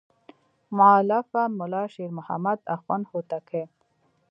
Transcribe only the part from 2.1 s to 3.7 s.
محمد اخوند هوتکی.